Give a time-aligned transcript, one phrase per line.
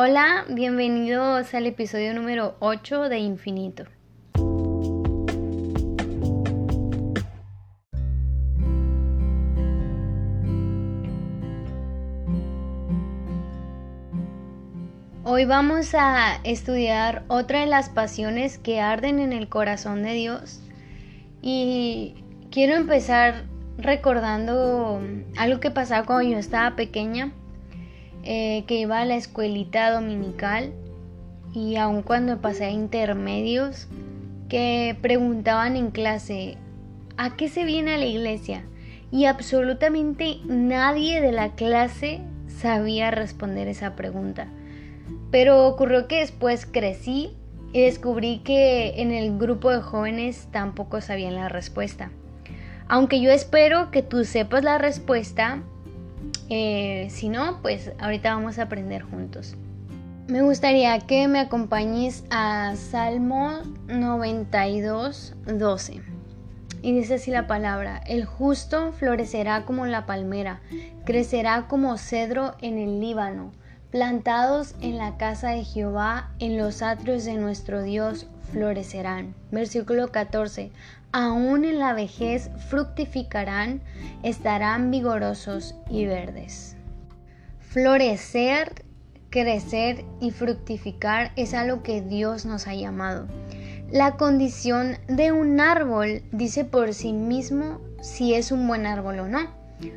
[0.00, 3.82] Hola, bienvenidos al episodio número 8 de Infinito.
[15.24, 20.60] Hoy vamos a estudiar otra de las pasiones que arden en el corazón de Dios
[21.42, 22.14] y
[22.52, 23.46] quiero empezar
[23.78, 25.02] recordando
[25.36, 27.32] algo que pasaba cuando yo estaba pequeña
[28.30, 30.74] eh, que iba a la escuelita dominical
[31.54, 33.88] y aun cuando pasé a intermedios
[34.50, 36.58] que preguntaban en clase
[37.16, 38.66] ¿a qué se viene a la iglesia?
[39.10, 44.48] Y absolutamente nadie de la clase sabía responder esa pregunta.
[45.30, 47.30] Pero ocurrió que después crecí
[47.72, 52.10] y descubrí que en el grupo de jóvenes tampoco sabían la respuesta.
[52.88, 55.62] Aunque yo espero que tú sepas la respuesta
[56.50, 59.54] eh, si no, pues ahorita vamos a aprender juntos.
[60.28, 66.02] Me gustaría que me acompañes a Salmo 92, 12.
[66.82, 70.60] Y dice así la palabra, el justo florecerá como la palmera,
[71.04, 73.52] crecerá como cedro en el Líbano,
[73.90, 79.34] plantados en la casa de Jehová, en los atrios de nuestro Dios florecerán.
[79.50, 80.70] Versículo 14.
[81.12, 83.80] Aún en la vejez fructificarán,
[84.22, 86.76] estarán vigorosos y verdes.
[87.60, 88.84] Florecer,
[89.30, 93.26] crecer y fructificar es a lo que Dios nos ha llamado.
[93.90, 99.28] La condición de un árbol dice por sí mismo si es un buen árbol o
[99.28, 99.56] no.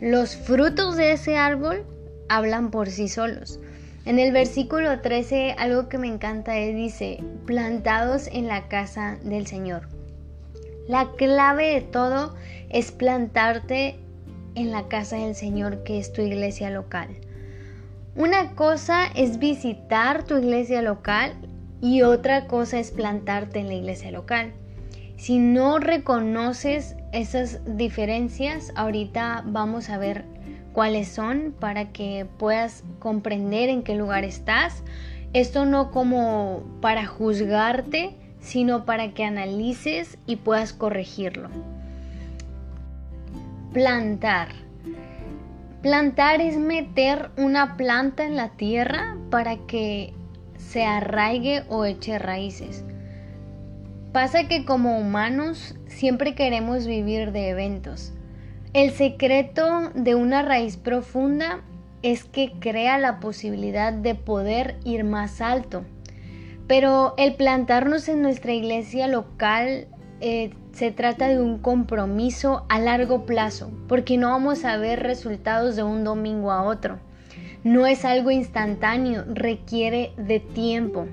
[0.00, 1.84] Los frutos de ese árbol
[2.28, 3.58] hablan por sí solos.
[4.04, 9.46] En el versículo 13 algo que me encanta es dice, plantados en la casa del
[9.46, 9.88] Señor.
[10.88, 12.34] La clave de todo
[12.68, 14.00] es plantarte
[14.56, 17.10] en la casa del Señor que es tu iglesia local.
[18.16, 21.34] Una cosa es visitar tu iglesia local
[21.80, 24.52] y otra cosa es plantarte en la iglesia local.
[25.16, 30.24] Si no reconoces esas diferencias, ahorita vamos a ver
[30.72, 34.82] cuáles son para que puedas comprender en qué lugar estás.
[35.32, 41.48] Esto no como para juzgarte, sino para que analices y puedas corregirlo.
[43.72, 44.48] Plantar.
[45.80, 50.12] Plantar es meter una planta en la tierra para que
[50.56, 52.84] se arraigue o eche raíces.
[54.12, 58.12] Pasa que como humanos siempre queremos vivir de eventos.
[58.74, 61.60] El secreto de una raíz profunda
[62.02, 65.84] es que crea la posibilidad de poder ir más alto.
[66.66, 69.88] Pero el plantarnos en nuestra iglesia local
[70.22, 75.76] eh, se trata de un compromiso a largo plazo, porque no vamos a ver resultados
[75.76, 76.98] de un domingo a otro.
[77.64, 81.08] No es algo instantáneo, requiere de tiempo.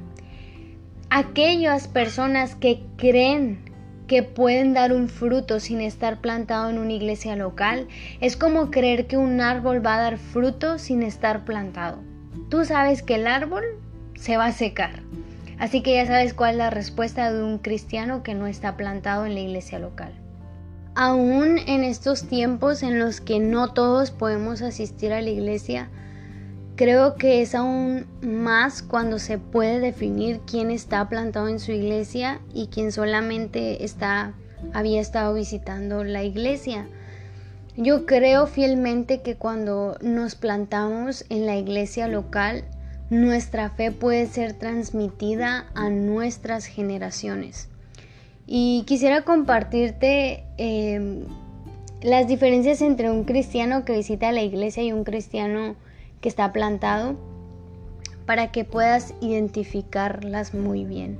[1.10, 3.69] Aquellas personas que creen
[4.10, 7.88] que pueden dar un fruto sin estar plantado en una iglesia local.
[8.20, 12.00] Es como creer que un árbol va a dar fruto sin estar plantado.
[12.50, 13.64] Tú sabes que el árbol
[14.16, 15.04] se va a secar.
[15.60, 19.28] Así que ya sabes cuál es la respuesta de un cristiano que no está plantado
[19.28, 20.12] en la iglesia local.
[20.96, 25.88] Aún en estos tiempos en los que no todos podemos asistir a la iglesia,
[26.80, 32.40] Creo que es aún más cuando se puede definir quién está plantado en su iglesia
[32.54, 34.32] y quién solamente está,
[34.72, 36.88] había estado visitando la iglesia.
[37.76, 42.64] Yo creo fielmente que cuando nos plantamos en la iglesia local,
[43.10, 47.68] nuestra fe puede ser transmitida a nuestras generaciones.
[48.48, 51.26] Y quisiera compartirte em,
[52.02, 55.76] las diferencias entre un cristiano que visita la iglesia y un cristiano
[56.22, 57.16] que está plantado
[58.26, 61.18] para que puedas identificarlas muy bien.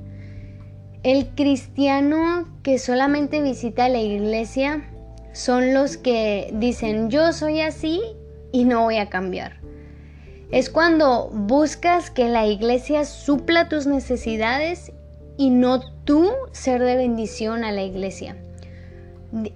[1.02, 4.84] El cristiano que solamente visita la iglesia
[5.32, 8.00] son los que dicen yo soy así
[8.52, 9.60] y no voy a cambiar.
[10.50, 14.92] Es cuando buscas que la iglesia supla tus necesidades
[15.36, 18.36] y no tú ser de bendición a la iglesia.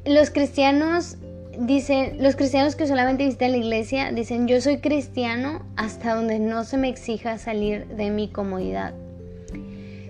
[0.07, 1.19] Los cristianos
[1.59, 6.65] dicen, los cristianos que solamente visitan la iglesia dicen, yo soy cristiano hasta donde no
[6.65, 8.95] se me exija salir de mi comodidad.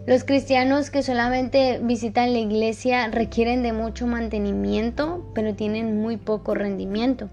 [0.07, 6.55] Los cristianos que solamente visitan la iglesia requieren de mucho mantenimiento, pero tienen muy poco
[6.55, 7.31] rendimiento.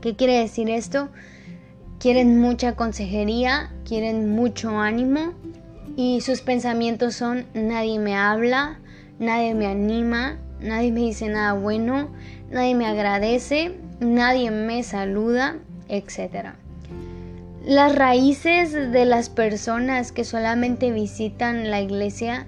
[0.00, 1.08] ¿Qué quiere decir esto?
[1.98, 5.32] Quieren mucha consejería, quieren mucho ánimo
[5.96, 8.78] y sus pensamientos son nadie me habla,
[9.18, 12.08] nadie me anima, nadie me dice nada bueno,
[12.50, 15.56] nadie me agradece, nadie me saluda,
[15.88, 16.54] etc.
[17.64, 22.46] las raíces de las personas que solamente visitan la iglesia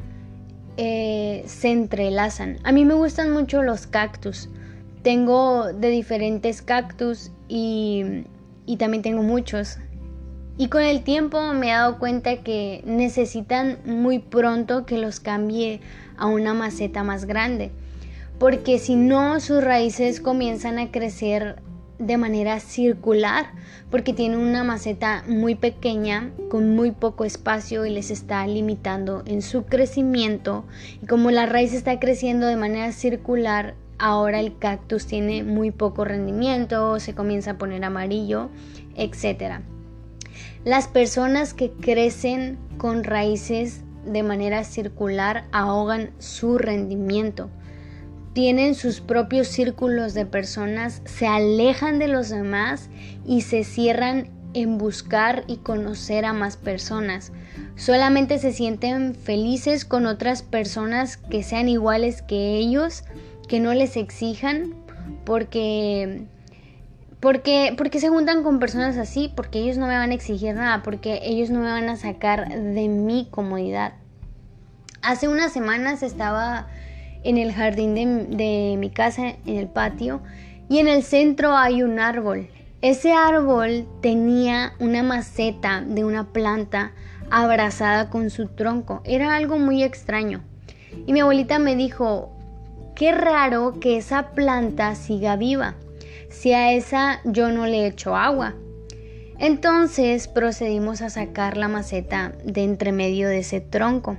[0.76, 2.58] eh, se entrelazan.
[2.64, 4.48] A mí me gustan mucho los cactus.
[5.02, 8.24] Tengo de diferentes cactus y,
[8.64, 9.78] y también tengo muchos.
[10.56, 15.80] Y con el tiempo me he dado cuenta que necesitan muy pronto que los cambie
[16.16, 17.72] a una maceta más grande.
[18.40, 21.56] Porque si no, sus raíces comienzan a crecer
[21.98, 23.50] de manera circular
[23.90, 29.42] porque tiene una maceta muy pequeña con muy poco espacio y les está limitando en
[29.42, 30.64] su crecimiento.
[31.02, 36.06] Y como la raíz está creciendo de manera circular ahora el cactus tiene muy poco
[36.06, 38.48] rendimiento se comienza a poner amarillo
[38.96, 39.60] etcétera.
[40.64, 47.50] Las personas que crecen con raíces de manera circular ahogan su rendimiento
[48.32, 52.88] tienen sus propios círculos de personas, se alejan de los demás
[53.26, 57.32] y se cierran en buscar y conocer a más personas.
[57.76, 63.04] Solamente se sienten felices con otras personas que sean iguales que ellos,
[63.48, 64.74] que no les exijan,
[65.24, 66.26] porque
[67.20, 70.82] porque, porque se juntan con personas así, porque ellos no me van a exigir nada,
[70.82, 73.92] porque ellos no me van a sacar de mi comodidad.
[75.02, 76.68] Hace unas semanas estaba
[77.24, 80.20] en el jardín de, mi casa, en el patio,
[80.68, 82.48] y en el centro hay un árbol.
[82.82, 86.92] Ese árbol tenía una maceta de una planta
[87.30, 89.02] abrazada con su tronco.
[89.04, 90.42] Era algo muy extraño.
[91.06, 92.30] Y mi abuelita me dijo,
[92.94, 95.74] qué raro que esa planta siga viva,
[96.30, 98.54] si a esa yo no le echo agua.
[99.38, 104.18] Entonces procedimos a sacar la maceta de entre medio de ese tronco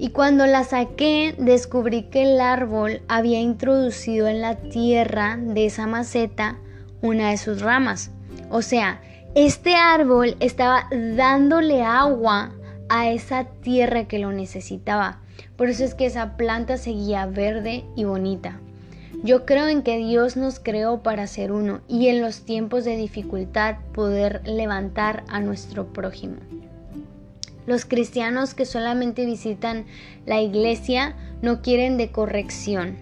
[0.00, 5.86] y cuando la saqué descubrí que el árbol había introducido en la tierra de esa
[5.86, 6.56] maceta
[7.02, 8.10] una de sus ramas.
[8.48, 9.02] O sea,
[9.34, 12.50] este árbol estaba dándole agua
[12.88, 15.20] a esa tierra que lo necesitaba.
[15.58, 18.58] Por eso es que esa planta seguía verde y bonita.
[19.22, 22.96] Yo creo en que Dios nos creó para ser uno y en los tiempos de
[22.96, 26.36] dificultad poder levantar a nuestro prójimo.
[27.70, 29.84] Los cristianos que solamente visitan
[30.26, 32.96] la iglesia no quieren de corrección,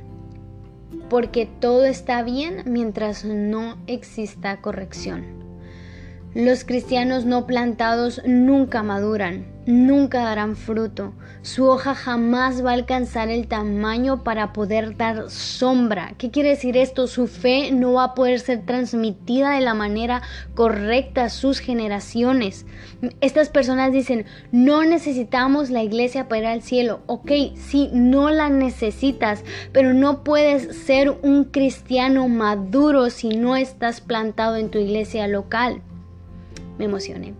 [1.08, 5.37] porque todo está bien mientras no exista corrección.
[6.34, 11.14] Los cristianos no plantados nunca maduran, nunca darán fruto.
[11.40, 16.12] Su hoja jamás va a alcanzar el tamaño para poder dar sombra.
[16.18, 17.06] ¿Qué quiere decir esto?
[17.06, 20.20] Su fe no va a poder ser transmitida de la manera
[20.54, 22.66] correcta a sus generaciones.
[23.22, 27.00] Estas personas dicen, no necesitamos la iglesia para ir al cielo.
[27.06, 34.02] Ok, sí, no la necesitas, pero no puedes ser un cristiano maduro si no estás
[34.02, 35.80] plantado en tu iglesia local
[36.78, 37.34] me emocioné.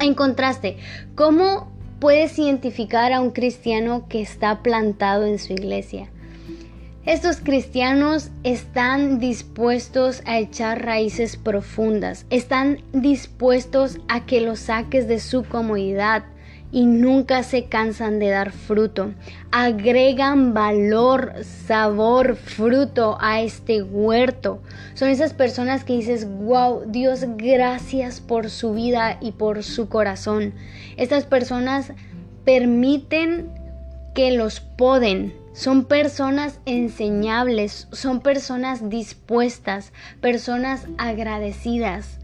[0.00, 0.78] En contraste,
[1.14, 6.08] ¿cómo puedes identificar a un cristiano que está plantado en su iglesia?
[7.04, 15.20] Estos cristianos están dispuestos a echar raíces profundas, están dispuestos a que los saques de
[15.20, 16.24] su comodidad,
[16.72, 19.12] y nunca se cansan de dar fruto.
[19.50, 24.60] Agregan valor, sabor, fruto a este huerto.
[24.94, 30.54] Son esas personas que dices, wow, Dios, gracias por su vida y por su corazón.
[30.96, 31.92] Estas personas
[32.44, 33.50] permiten
[34.14, 35.34] que los poden.
[35.52, 42.18] Son personas enseñables, son personas dispuestas, personas agradecidas.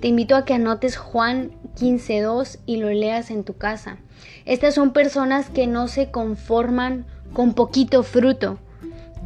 [0.00, 3.98] Te invito a que anotes Juan 15.2 y lo leas en tu casa.
[4.44, 8.58] Estas son personas que no se conforman con poquito fruto.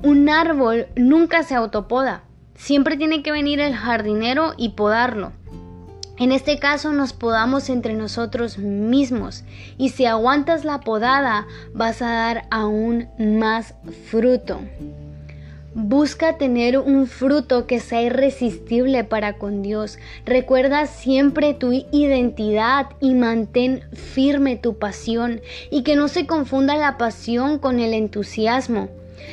[0.02, 2.25] Un árbol nunca se autopoda.
[2.54, 5.32] Siempre tiene que venir el jardinero y podarlo.
[6.18, 9.44] En este caso nos podamos entre nosotros mismos
[9.76, 13.75] y si aguantas la podada vas a dar aún más
[14.08, 14.61] fruto.
[15.78, 19.99] Busca tener un fruto que sea irresistible para con Dios.
[20.25, 26.97] Recuerda siempre tu identidad y mantén firme tu pasión y que no se confunda la
[26.97, 28.88] pasión con el entusiasmo.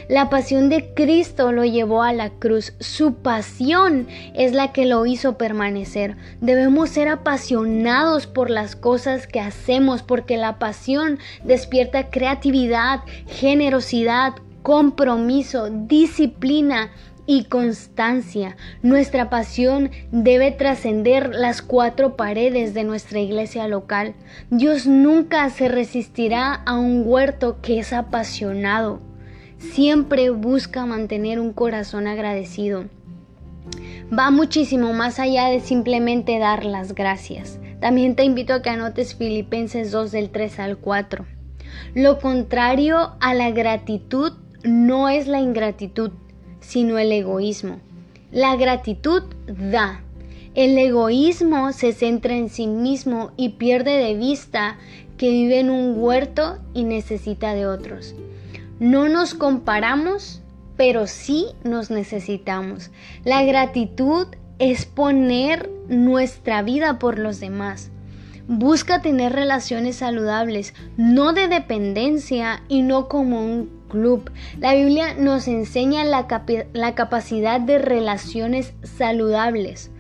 [0.10, 2.74] La pasión de Cristo lo llevó a la cruz.
[2.82, 6.18] Su pasión es la que lo hizo permanecer.
[6.42, 14.34] Debemos ser apasionados por las cosas que hacemos porque la pasión despierta creatividad, generosidad,
[14.64, 16.90] compromiso, disciplina
[17.26, 18.58] y constancia.
[18.82, 24.16] Nuestra pasión debe trascender las cuatro paredes de nuestra iglesia local.
[24.50, 29.00] Dios nunca se resistirá a un huerto que es apasionado.
[29.58, 32.86] Siempre busca mantener un corazón agradecido.
[34.18, 37.60] va muchísimo más allá de simplemente dar las gracias.
[37.80, 41.26] También te invito a que anotes Filipenses 2 del 3 al 4.
[41.96, 46.12] Lo contrario a la gratitud no es la ingratitud,
[46.60, 47.80] sino el egoísmo.
[48.32, 50.02] La gratitud da.
[50.56, 54.78] El egoísmo se centra en sí mismo y pierde de vista
[55.18, 58.16] que vive en un huerto y necesita de otros.
[58.80, 60.42] No nos comparamos,
[60.78, 62.92] pero sí nos necesitamos.
[63.24, 64.28] La gratitud
[64.60, 67.92] es poner nuestra vida por los demás.
[68.48, 74.30] Busca tener relaciones saludables, no de dependencia y no como un club.
[74.60, 76.28] La Biblia nos enseña la,
[76.74, 79.92] la capacidad de relaciones saludables.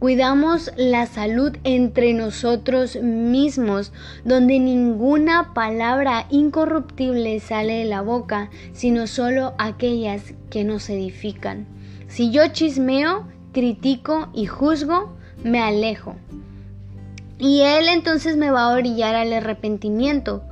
[0.00, 3.92] Cuidamos la salud entre nosotros mismos,
[4.24, 11.66] donde ninguna palabra incorruptible sale de la boca, sino solo aquellas que nos edifican.
[12.08, 16.16] Si yo chismeo, critico y juzgo, me alejo.
[17.38, 20.44] Y Él entonces me va a orillar al arrepentimiento,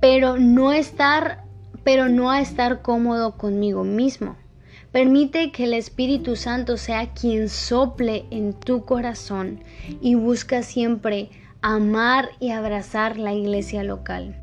[0.00, 1.44] pero no estar,
[1.84, 4.36] pero no a estar cómodo conmigo mismo.
[4.90, 9.60] Permite que el Espíritu Santo sea quien sople en tu corazón
[10.02, 11.30] y busca siempre
[11.62, 14.36] amar y abrazar la iglesia local.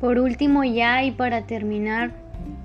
[0.00, 2.12] Por último ya y para terminar,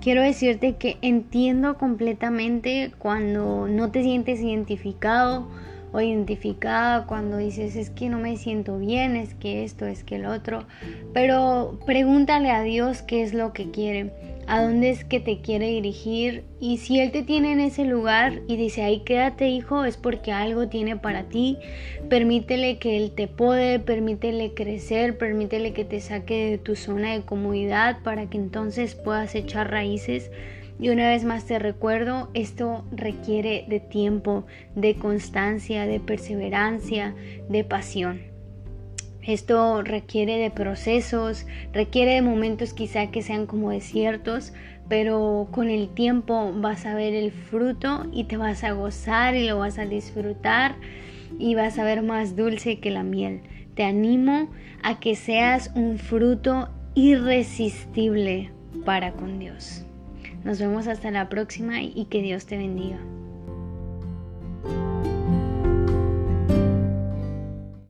[0.01, 5.47] quiero decirte que entiendo completamente cuando no te sientes identificado
[5.91, 10.15] o identificada cuando dices es que no me siento bien, es que esto, es que
[10.15, 10.65] el otro,
[11.13, 14.11] pero pregúntale a Dios qué es lo que quiere,
[14.47, 18.41] a dónde es que te quiere dirigir y si Él te tiene en ese lugar
[18.47, 21.57] y dice ahí quédate hijo es porque algo tiene para ti,
[22.09, 27.21] permítele que Él te puede, permítele crecer, permítele que te saque de tu zona de
[27.21, 30.31] comodidad para que entonces puedas echar raíces
[30.79, 34.45] y una vez más te recuerdo, esto requiere de tiempo,
[34.75, 37.13] de constancia, de perseverancia,
[37.49, 38.21] de pasión.
[39.21, 44.53] Esto requiere de procesos, requiere de momentos quizá que sean como desiertos,
[44.87, 49.47] pero con el tiempo vas a ver el fruto y te vas a gozar y
[49.47, 50.75] lo vas a disfrutar
[51.37, 53.41] y vas a ver más dulce que la miel.
[53.75, 54.49] Te animo
[54.81, 58.51] a que seas un fruto irresistible
[58.85, 59.85] para con Dios.
[60.43, 62.97] Nos vemos hasta la próxima y que Dios te bendiga.